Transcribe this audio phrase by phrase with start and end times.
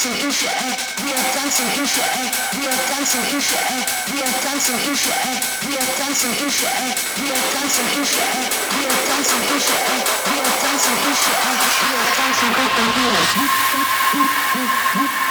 [0.00, 0.72] dancing in air,
[1.04, 5.36] we are dancing in air, we are dancing in air, we are dancing in air,
[5.68, 10.00] we are dancing in air, we are dancing in air, we are dancing in air,
[10.24, 11.52] we are dancing in air,
[11.84, 13.30] we are dancing with the healers.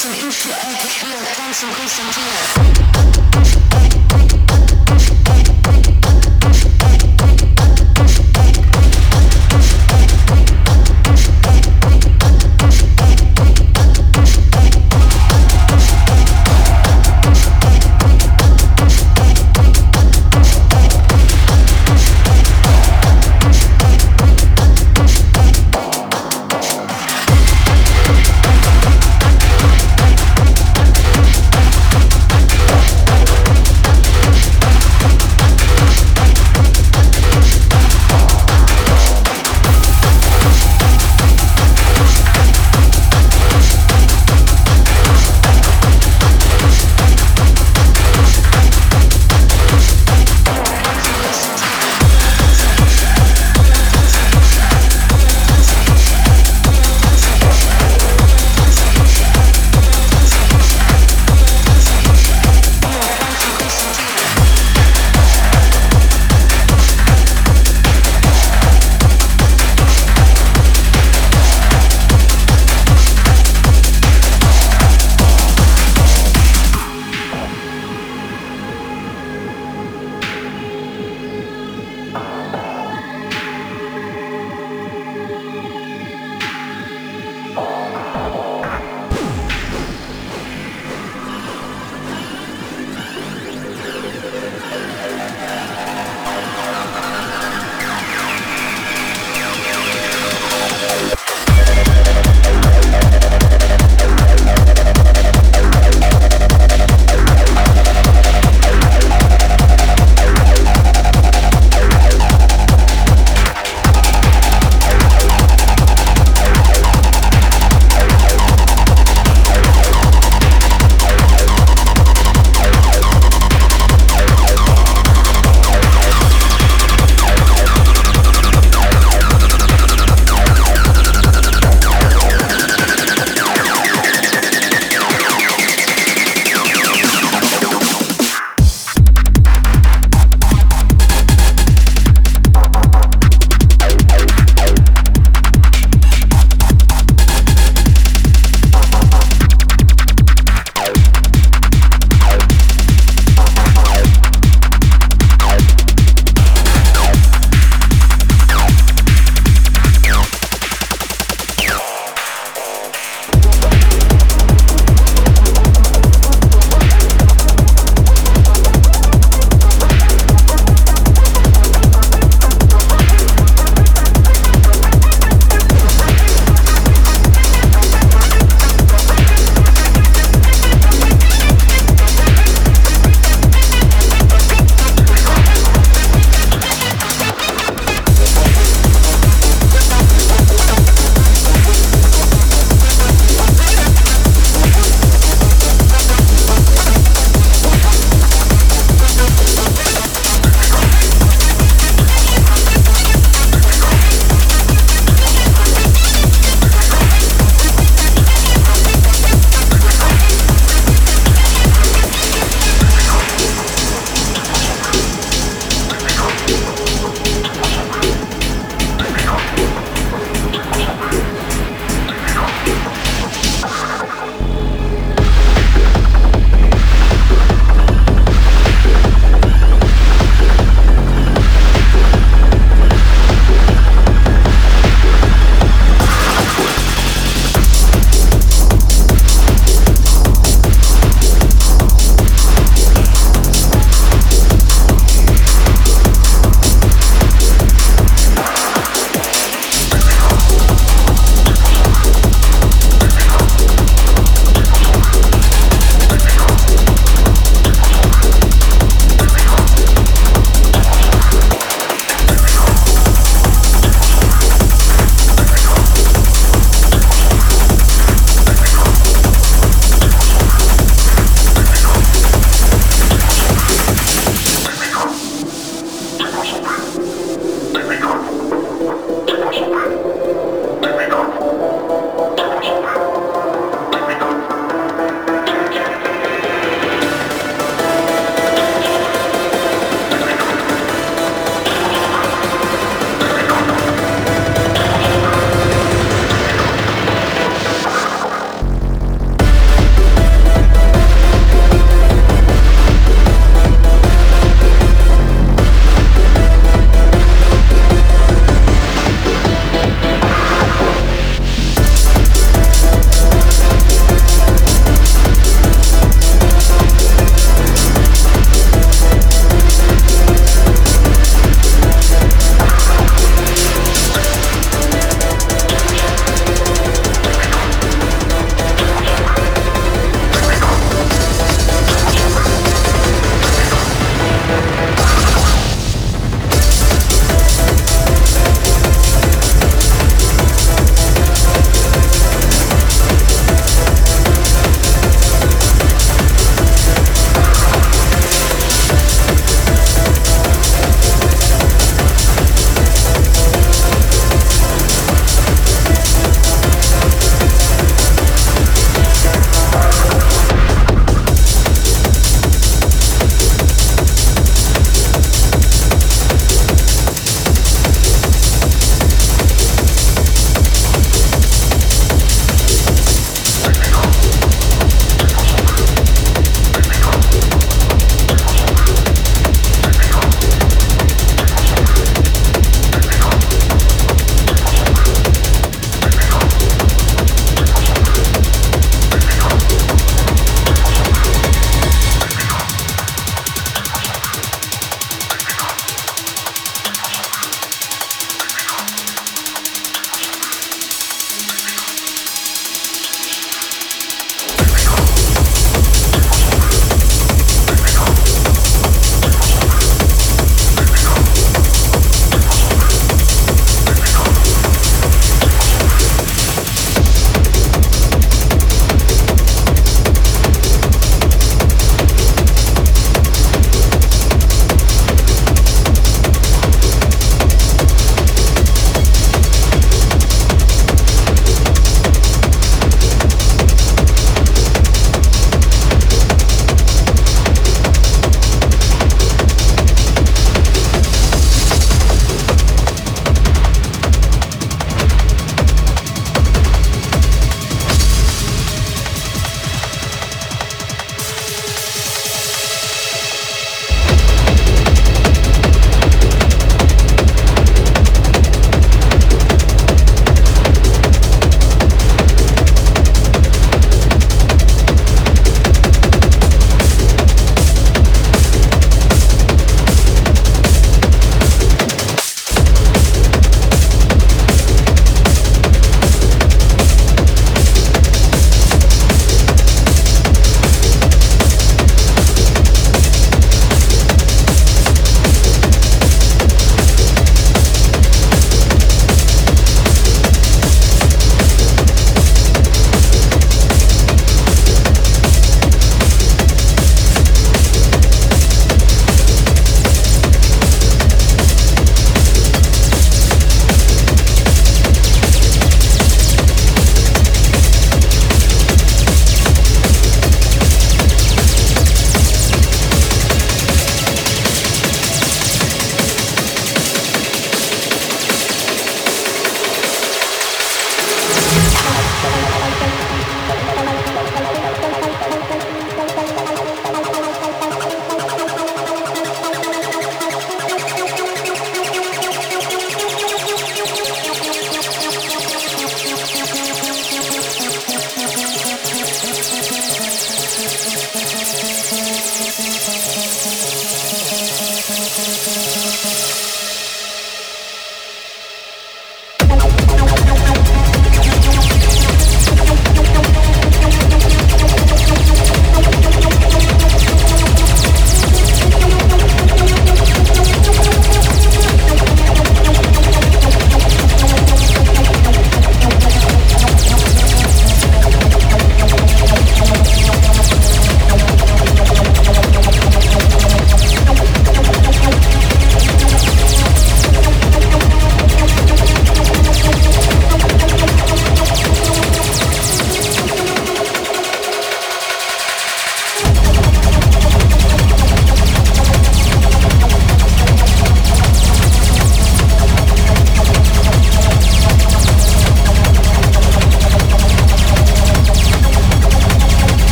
[0.00, 0.88] Konstantin für Ecke,
[1.36, 3.29] Tanzen Konstantin.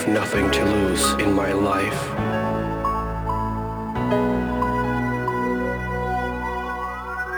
[0.00, 2.00] Have nothing to lose in my life.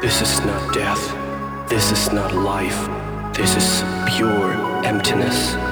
[0.01, 1.68] This is not death.
[1.68, 2.89] This is not life.
[3.34, 3.82] This is
[4.14, 4.52] pure
[4.84, 5.55] emptiness.
[5.55, 5.71] Emptiness.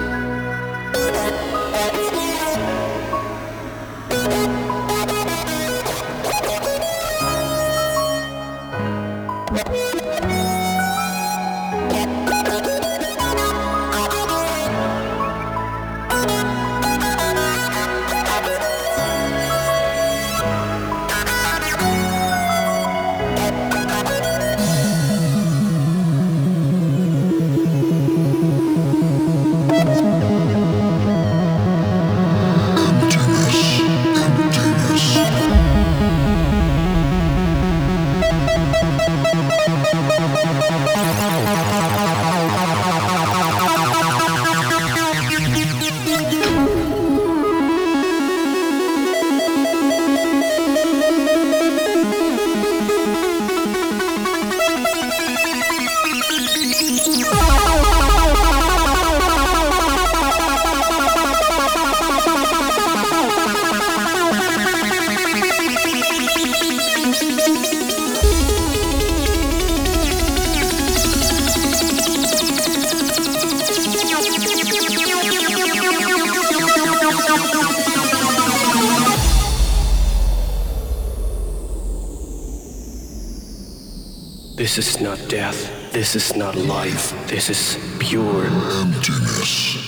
[84.77, 85.91] This is not death.
[85.91, 87.11] This is not life.
[87.27, 89.80] This is pure Emptiness.